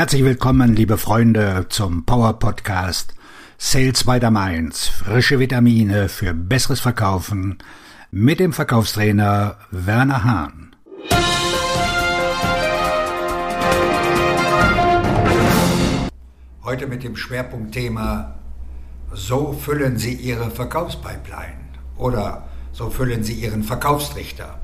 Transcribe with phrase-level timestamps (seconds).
[0.00, 3.12] Herzlich willkommen, liebe Freunde, zum Power Podcast
[3.58, 4.88] Sales by the Mainz.
[4.88, 7.58] Frische Vitamine für besseres Verkaufen
[8.10, 10.74] mit dem Verkaufstrainer Werner Hahn.
[16.64, 18.36] Heute mit dem Schwerpunktthema
[19.12, 24.60] So füllen Sie Ihre Verkaufspipeline oder so füllen Sie Ihren Verkaufstrichter.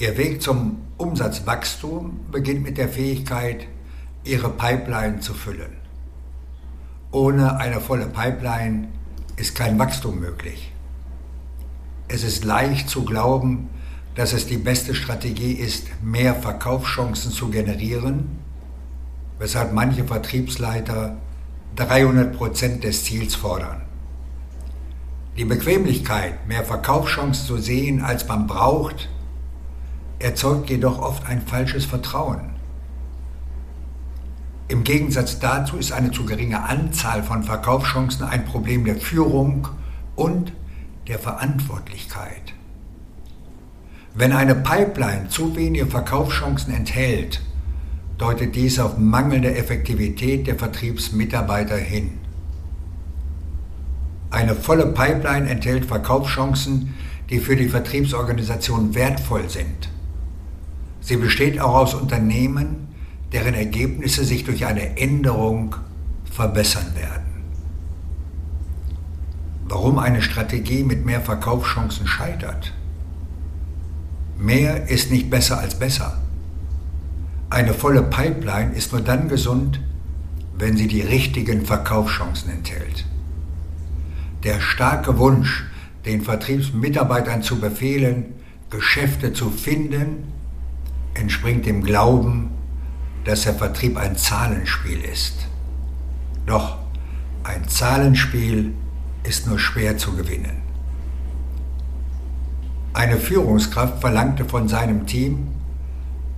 [0.00, 3.66] Ihr Weg zum Umsatzwachstum beginnt mit der Fähigkeit,
[4.24, 5.76] Ihre Pipeline zu füllen.
[7.12, 8.88] Ohne eine volle Pipeline
[9.36, 10.72] ist kein Wachstum möglich.
[12.08, 13.68] Es ist leicht zu glauben,
[14.14, 18.38] dass es die beste Strategie ist, mehr Verkaufschancen zu generieren,
[19.38, 21.18] weshalb manche Vertriebsleiter
[21.76, 23.82] 300 Prozent des Ziels fordern.
[25.36, 29.10] Die Bequemlichkeit, mehr Verkaufschancen zu sehen, als man braucht,
[30.20, 32.50] erzeugt jedoch oft ein falsches Vertrauen.
[34.68, 39.66] Im Gegensatz dazu ist eine zu geringe Anzahl von Verkaufschancen ein Problem der Führung
[40.14, 40.52] und
[41.08, 42.54] der Verantwortlichkeit.
[44.14, 47.40] Wenn eine Pipeline zu wenige Verkaufschancen enthält,
[48.18, 52.18] deutet dies auf mangelnde Effektivität der Vertriebsmitarbeiter hin.
[54.30, 56.94] Eine volle Pipeline enthält Verkaufschancen,
[57.30, 59.88] die für die Vertriebsorganisation wertvoll sind.
[61.00, 62.88] Sie besteht auch aus Unternehmen,
[63.32, 65.76] deren Ergebnisse sich durch eine Änderung
[66.30, 67.30] verbessern werden.
[69.64, 72.72] Warum eine Strategie mit mehr Verkaufschancen scheitert?
[74.36, 76.18] Mehr ist nicht besser als besser.
[77.50, 79.80] Eine volle Pipeline ist nur dann gesund,
[80.56, 83.06] wenn sie die richtigen Verkaufschancen enthält.
[84.44, 85.64] Der starke Wunsch,
[86.04, 88.34] den Vertriebsmitarbeitern zu befehlen,
[88.70, 90.39] Geschäfte zu finden
[91.14, 92.50] entspringt dem Glauben,
[93.24, 95.46] dass der Vertrieb ein Zahlenspiel ist.
[96.46, 96.78] Doch
[97.44, 98.74] ein Zahlenspiel
[99.24, 100.62] ist nur schwer zu gewinnen.
[102.92, 105.48] Eine Führungskraft verlangte von seinem Team,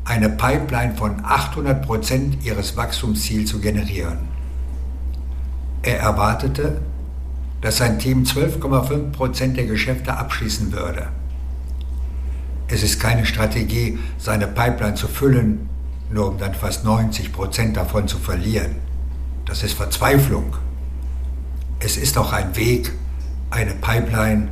[0.04, 4.18] eine Pipeline von 800 Prozent ihres Wachstumsziels zu generieren.
[5.82, 6.82] Er erwartete,
[7.60, 11.08] dass sein Team 12,5 Prozent der Geschäfte abschließen würde.
[12.72, 15.68] Es ist keine Strategie, seine Pipeline zu füllen,
[16.10, 18.76] nur um dann fast 90 Prozent davon zu verlieren.
[19.44, 20.56] Das ist Verzweiflung.
[21.80, 22.90] Es ist auch ein Weg,
[23.50, 24.48] eine Pipeline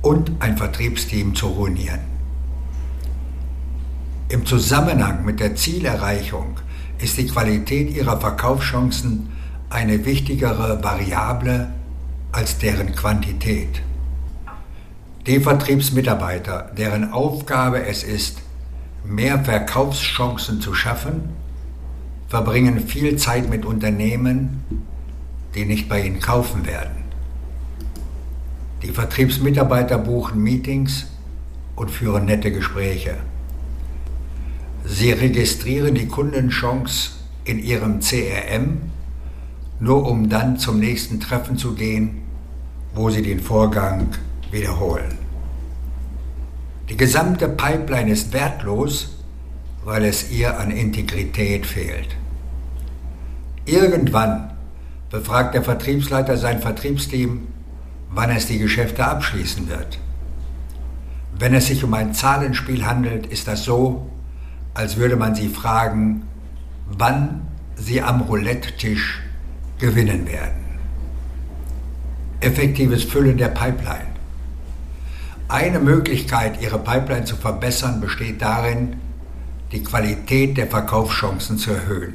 [0.00, 2.00] und ein Vertriebsteam zu ruinieren.
[4.30, 6.56] Im Zusammenhang mit der Zielerreichung
[6.98, 9.28] ist die Qualität ihrer Verkaufschancen
[9.68, 11.70] eine wichtigere Variable
[12.32, 13.82] als deren Quantität.
[15.26, 18.38] Die Vertriebsmitarbeiter, deren Aufgabe es ist,
[19.04, 21.28] mehr Verkaufschancen zu schaffen,
[22.28, 24.64] verbringen viel Zeit mit Unternehmen,
[25.54, 27.04] die nicht bei ihnen kaufen werden.
[28.82, 31.06] Die Vertriebsmitarbeiter buchen Meetings
[31.76, 33.18] und führen nette Gespräche.
[34.86, 37.10] Sie registrieren die Kundenchance
[37.44, 38.78] in ihrem CRM,
[39.80, 42.22] nur um dann zum nächsten Treffen zu gehen,
[42.94, 44.08] wo sie den Vorgang
[44.52, 45.18] wiederholen.
[46.88, 49.16] Die gesamte Pipeline ist wertlos,
[49.84, 52.16] weil es ihr an Integrität fehlt.
[53.64, 54.50] Irgendwann
[55.10, 57.48] befragt der Vertriebsleiter sein Vertriebsteam,
[58.10, 59.98] wann es die Geschäfte abschließen wird.
[61.38, 64.10] Wenn es sich um ein Zahlenspiel handelt, ist das so,
[64.74, 66.22] als würde man sie fragen,
[66.86, 67.42] wann
[67.76, 69.22] sie am Roulette-Tisch
[69.78, 70.60] gewinnen werden.
[72.40, 74.09] Effektives Füllen der Pipeline.
[75.50, 78.98] Eine Möglichkeit, Ihre Pipeline zu verbessern, besteht darin,
[79.72, 82.14] die Qualität der Verkaufschancen zu erhöhen.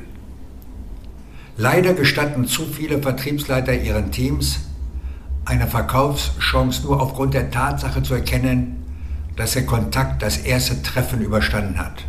[1.57, 4.61] Leider gestatten zu viele Vertriebsleiter ihren Teams,
[5.43, 8.85] eine Verkaufschance nur aufgrund der Tatsache zu erkennen,
[9.35, 12.05] dass der Kontakt das erste Treffen überstanden hat.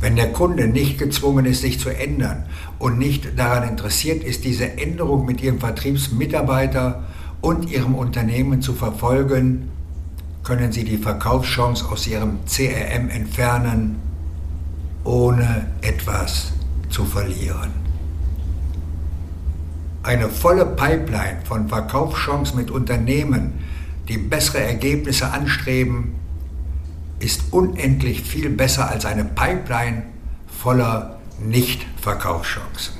[0.00, 2.46] Wenn der Kunde nicht gezwungen ist, sich zu ändern
[2.78, 7.04] und nicht daran interessiert ist, diese Änderung mit ihrem Vertriebsmitarbeiter
[7.40, 9.70] und Ihrem Unternehmen zu verfolgen,
[10.42, 13.96] können Sie die Verkaufschance aus Ihrem CRM entfernen,
[15.04, 16.52] ohne etwas
[16.88, 17.70] zu verlieren.
[20.02, 23.52] Eine volle Pipeline von Verkaufschancen mit Unternehmen,
[24.08, 26.14] die bessere Ergebnisse anstreben,
[27.18, 30.04] ist unendlich viel besser als eine Pipeline
[30.46, 32.99] voller Nicht-Verkaufschancen.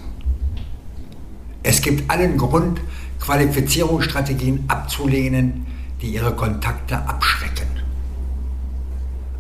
[1.63, 2.81] Es gibt allen Grund,
[3.21, 5.67] Qualifizierungsstrategien abzulehnen,
[6.01, 7.69] die ihre Kontakte abschrecken.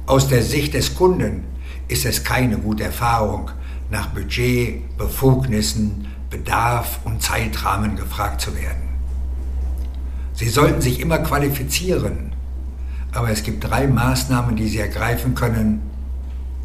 [0.07, 1.45] Aus der Sicht des Kunden
[1.89, 3.51] ist es keine gute Erfahrung,
[3.91, 8.89] nach Budget, Befugnissen, Bedarf und Zeitrahmen gefragt zu werden.
[10.35, 12.33] Sie sollten sich immer qualifizieren,
[13.13, 15.83] aber es gibt drei Maßnahmen, die Sie ergreifen können,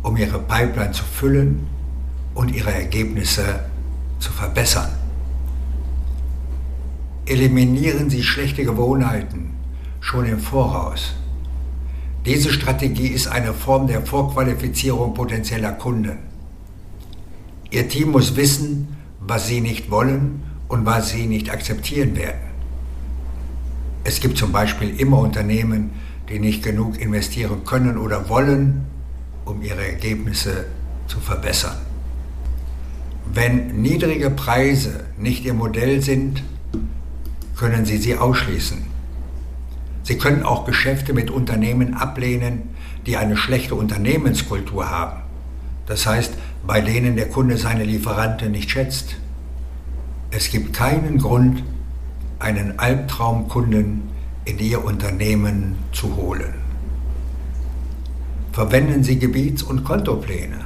[0.03, 1.65] um Ihre Pipeline zu füllen
[2.35, 3.61] und Ihre Ergebnisse
[4.19, 4.94] zu verbessern.
[7.27, 9.55] Eliminieren Sie schlechte Gewohnheiten
[9.99, 11.15] schon im Voraus.
[12.23, 16.19] Diese Strategie ist eine Form der Vorqualifizierung potenzieller Kunden.
[17.71, 22.41] Ihr Team muss wissen, was sie nicht wollen und was sie nicht akzeptieren werden.
[24.03, 25.91] Es gibt zum Beispiel immer Unternehmen,
[26.29, 28.85] die nicht genug investieren können oder wollen,
[29.45, 30.67] um ihre Ergebnisse
[31.07, 31.77] zu verbessern.
[33.33, 36.43] Wenn niedrige Preise nicht Ihr Modell sind,
[37.55, 38.83] können Sie sie ausschließen.
[40.03, 42.69] Sie können auch Geschäfte mit Unternehmen ablehnen,
[43.05, 45.21] die eine schlechte Unternehmenskultur haben.
[45.87, 46.33] Das heißt,
[46.65, 49.15] bei denen der Kunde seine Lieferanten nicht schätzt.
[50.31, 51.63] Es gibt keinen Grund,
[52.39, 54.09] einen Albtraumkunden
[54.45, 56.53] in Ihr Unternehmen zu holen.
[58.51, 60.65] Verwenden Sie Gebiets- und Kontopläne.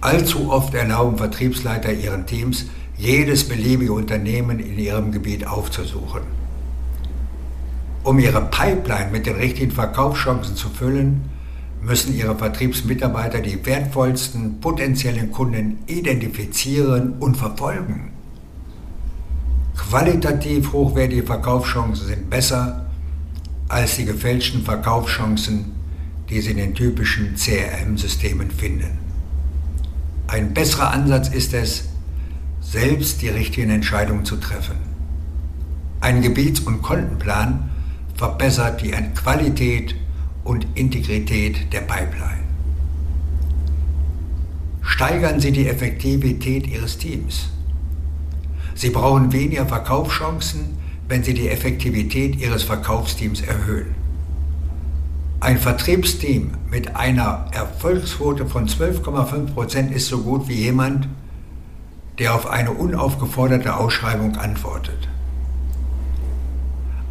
[0.00, 2.66] Allzu oft erlauben Vertriebsleiter ihren Teams,
[3.02, 6.22] jedes beliebige Unternehmen in ihrem Gebiet aufzusuchen.
[8.04, 11.22] Um ihre Pipeline mit den richtigen Verkaufschancen zu füllen,
[11.80, 18.12] müssen ihre Vertriebsmitarbeiter die wertvollsten potenziellen Kunden identifizieren und verfolgen.
[19.76, 22.86] Qualitativ hochwertige Verkaufschancen sind besser
[23.68, 25.72] als die gefälschten Verkaufschancen,
[26.30, 28.98] die Sie in den typischen CRM-Systemen finden.
[30.28, 31.91] Ein besserer Ansatz ist es,
[32.62, 34.76] selbst die richtigen Entscheidungen zu treffen.
[36.00, 37.70] Ein Gebiets- und Kontenplan
[38.14, 39.94] verbessert die Qualität
[40.44, 42.42] und Integrität der Pipeline.
[44.82, 47.50] Steigern Sie die Effektivität Ihres Teams.
[48.74, 53.94] Sie brauchen weniger Verkaufschancen, wenn Sie die Effektivität Ihres Verkaufsteams erhöhen.
[55.40, 61.08] Ein Vertriebsteam mit einer Erfolgsquote von 12,5% ist so gut wie jemand,
[62.18, 65.08] der auf eine unaufgeforderte Ausschreibung antwortet.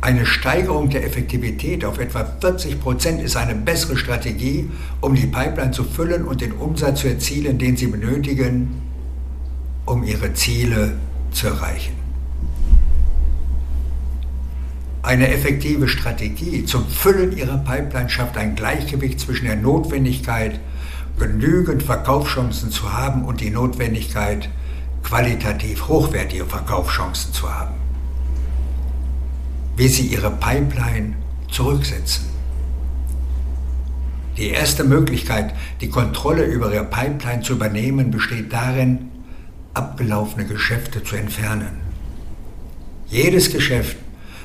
[0.02, 4.70] Eine Steigerung der Effektivität auf etwa 40% ist eine bessere Strategie,
[5.00, 8.82] um die Pipeline zu füllen und den Umsatz zu erzielen, den Sie benötigen,
[9.86, 10.94] um Ihre Ziele
[11.32, 12.02] zu erreichen.
[15.04, 20.60] Eine effektive Strategie zum Füllen ihrer Pipeline schafft ein Gleichgewicht zwischen der Notwendigkeit,
[21.18, 24.50] genügend Verkaufschancen zu haben und die Notwendigkeit,
[25.04, 27.76] qualitativ hochwertige Verkaufschancen zu haben.
[29.76, 31.16] Wie Sie Ihre Pipeline
[31.50, 32.26] zurücksetzen.
[34.38, 39.10] Die erste Möglichkeit, die Kontrolle über Ihre Pipeline zu übernehmen, besteht darin,
[39.74, 41.82] abgelaufene Geschäfte zu entfernen.
[43.08, 43.98] Jedes Geschäft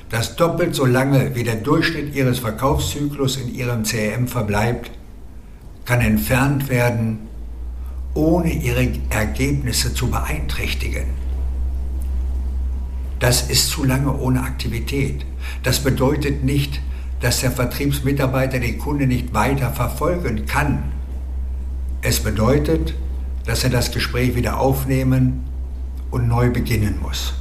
[0.09, 4.91] das doppelt so lange wie der Durchschnitt Ihres Verkaufszyklus in Ihrem CRM verbleibt,
[5.85, 7.27] kann entfernt werden,
[8.17, 11.05] ohne Ihre Ergebnisse zu beeinträchtigen.
[13.19, 15.25] Das ist zu lange ohne Aktivität.
[15.63, 16.81] Das bedeutet nicht,
[17.21, 20.83] dass der Vertriebsmitarbeiter den Kunden nicht weiter verfolgen kann.
[22.03, 22.95] Es bedeutet,
[23.45, 25.45] dass er das Gespräch wieder aufnehmen
[26.11, 27.35] und neu beginnen muss.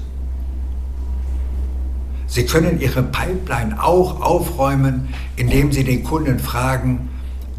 [2.28, 7.10] Sie können Ihre Pipeline auch aufräumen, indem Sie den Kunden fragen,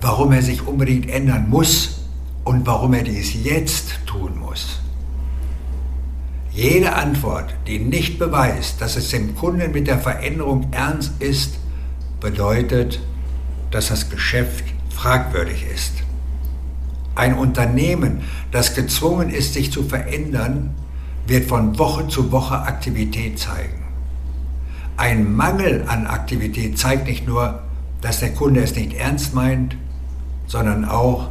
[0.01, 2.06] warum er sich unbedingt ändern muss
[2.47, 4.81] und warum er dies jetzt tun muss.
[6.53, 11.59] Jede Antwort, die nicht beweist, dass es dem Kunden mit der Veränderung ernst ist,
[12.21, 13.01] bedeutet,
[13.73, 15.93] dass das Geschäft fragwürdig ist.
[17.17, 18.23] Ein Unternehmen,
[18.53, 20.75] das gezwungen ist, sich zu verändern,
[21.27, 23.83] wird von Woche zu Woche Aktivität zeigen.
[24.97, 27.63] Ein Mangel an Aktivität zeigt nicht nur,
[28.01, 29.77] dass der Kunde es nicht ernst meint,
[30.47, 31.31] sondern auch,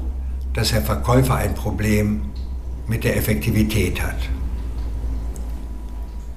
[0.55, 2.21] dass der Verkäufer ein Problem
[2.87, 4.17] mit der Effektivität hat.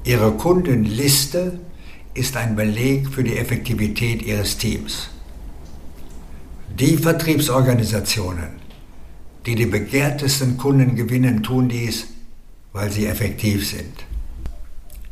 [0.04, 1.60] Ihre Kundenliste
[2.14, 5.10] ist ein Beleg für die Effektivität Ihres Teams.
[6.78, 8.48] Die Vertriebsorganisationen,
[9.46, 12.08] die die begehrtesten Kunden gewinnen, tun dies,
[12.72, 14.04] weil sie effektiv sind.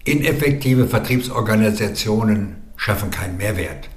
[0.05, 3.89] Ineffektive Vertriebsorganisationen schaffen keinen Mehrwert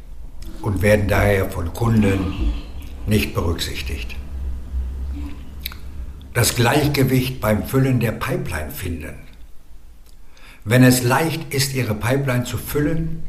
[0.61, 2.53] und werden daher von Kunden
[3.07, 4.15] nicht berücksichtigt.
[6.33, 9.15] Das Gleichgewicht beim Füllen der Pipeline finden.
[10.63, 13.23] Wenn es leicht ist, Ihre Pipeline zu füllen,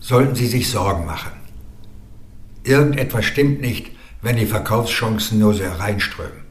[0.00, 1.32] sollten Sie sich Sorgen machen.
[2.64, 3.92] Irgendetwas stimmt nicht,
[4.22, 6.44] wenn die Verkaufschancen nur so hereinströmen.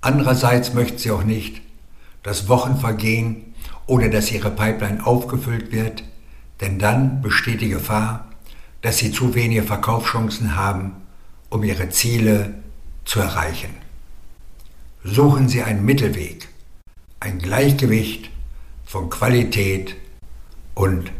[0.00, 1.60] Andererseits möchten Sie auch nicht,
[2.22, 3.54] dass Wochen vergehen,
[3.86, 6.04] ohne dass Ihre Pipeline aufgefüllt wird,
[6.60, 8.28] denn dann besteht die Gefahr,
[8.82, 10.92] dass Sie zu wenige Verkaufschancen haben,
[11.48, 12.54] um Ihre Ziele
[13.08, 13.70] zu erreichen.
[15.02, 16.48] Suchen Sie einen Mittelweg,
[17.20, 18.28] ein Gleichgewicht
[18.84, 19.96] von Qualität
[20.74, 21.10] und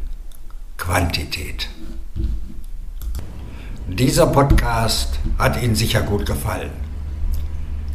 [0.77, 1.71] Quantität.
[3.89, 6.73] Dieser Podcast hat Ihnen sicher gut gefallen.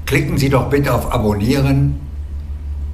[0.08, 2.02] Klicken Sie doch bitte auf Abonnieren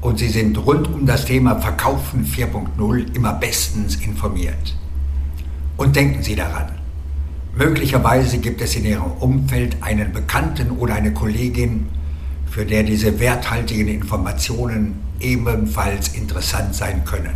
[0.02, 4.76] und Sie sind rund um das Thema Verkaufen 4.0 immer bestens informiert.
[5.78, 6.79] Und denken Sie daran,
[7.56, 11.88] möglicherweise gibt es in Ihrem Umfeld einen Bekannten oder eine Kollegin,
[12.50, 17.36] für der diese werthaltigen Informationen ebenfalls interessant sein können.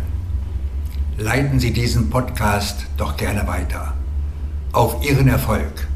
[1.16, 3.94] Leiten Sie diesen Podcast doch gerne weiter.
[4.72, 5.86] Auf Ihren Erfolg.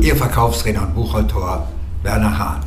[0.00, 1.68] Ihr Verkaufsredner und Buchautor
[2.02, 2.60] Werner Hahn.